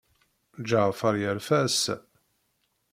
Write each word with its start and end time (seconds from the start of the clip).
Ǧeɛfer 0.69 1.15
yerfa 1.21 1.57
ass-a. 1.65 1.95